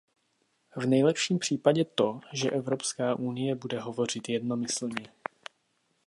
V 0.75 0.85
nejlepším 0.85 1.39
případě 1.39 1.85
to, 1.85 2.19
že 2.33 2.51
Evropská 2.51 3.15
unie 3.15 3.55
bude 3.55 3.79
hovořit 3.79 4.29
jednomyslně. 4.29 5.11